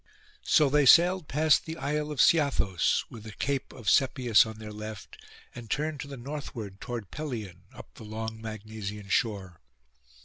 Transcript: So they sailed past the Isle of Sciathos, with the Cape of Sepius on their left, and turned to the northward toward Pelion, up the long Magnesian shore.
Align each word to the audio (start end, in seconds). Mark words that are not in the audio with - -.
So 0.47 0.67
they 0.67 0.87
sailed 0.87 1.27
past 1.27 1.65
the 1.65 1.77
Isle 1.77 2.09
of 2.11 2.19
Sciathos, 2.19 3.05
with 3.11 3.21
the 3.23 3.33
Cape 3.33 3.71
of 3.71 3.87
Sepius 3.87 4.47
on 4.47 4.57
their 4.57 4.71
left, 4.73 5.15
and 5.53 5.69
turned 5.69 5.99
to 5.99 6.07
the 6.07 6.17
northward 6.17 6.81
toward 6.81 7.11
Pelion, 7.11 7.65
up 7.71 7.93
the 7.93 8.03
long 8.03 8.41
Magnesian 8.41 9.09
shore. 9.09 9.61